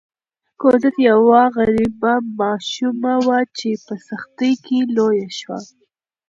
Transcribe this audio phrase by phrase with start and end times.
[0.61, 5.59] کوزت یوه غریبه ماشومه وه چې په سختۍ کې لویه شوه.